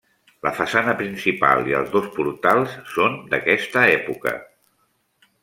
La 0.45 0.51
façana 0.59 0.95
principal 1.01 1.61
i 1.73 1.77
els 1.81 1.91
dos 1.97 2.07
portals 2.15 2.73
són 2.95 3.19
d'aquesta 3.35 3.85
època. 4.01 4.35